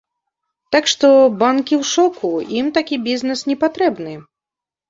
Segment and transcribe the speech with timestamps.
[0.75, 1.07] Так што
[1.43, 4.19] банкі ў шоку, ім такі бізнэс не патрэбны.